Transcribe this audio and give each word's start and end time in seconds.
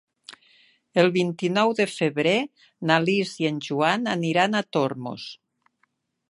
El 1.01 1.09
vint-i-nou 1.17 1.73
de 1.79 1.85
febrer 1.91 2.33
na 2.93 2.97
Lis 3.05 3.35
i 3.45 3.49
en 3.51 3.61
Joan 3.67 4.11
aniran 4.15 4.57
a 4.57 4.65
Tormos. 4.79 5.29